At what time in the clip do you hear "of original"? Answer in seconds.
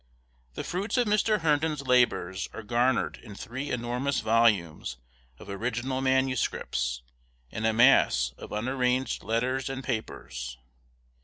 5.37-6.01